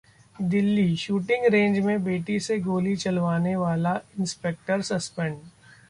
Delhi: 0.35 0.95
shooting 0.97 1.45
range 1.53 1.77
में 1.79 2.03
बेटी 2.03 2.39
से 2.39 2.57
गोली 2.59 2.95
चलवाने 2.95 3.55
वाला 3.55 3.95
इंस्पेक्टर 4.19 4.81
सस्पेंड 4.83 5.37